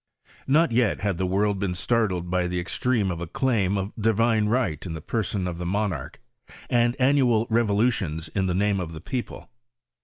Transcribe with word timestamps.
Not 0.47 0.71
yet 0.71 1.01
had 1.01 1.19
the 1.19 1.27
world 1.27 1.59
been 1.59 1.75
startled 1.75 2.31
bj 2.31 2.49
the 2.49 2.59
extremes 2.59 3.11
of 3.11 3.21
a 3.21 3.27
claim 3.27 3.77
of 3.77 3.93
divine 3.99 4.47
right 4.49 4.83
in 4.83 4.93
the 4.95 5.01
])ora<>n 5.03 5.47
of 5.47 5.59
the 5.59 5.65
monarch, 5.67 6.19
and 6.71 6.99
annual 6.99 7.45
revolutions 7.51 8.27
in 8.29 8.47
the 8.47 8.55
name 8.55 8.79
of 8.79 8.93
the 8.93 9.01
people. 9.01 9.51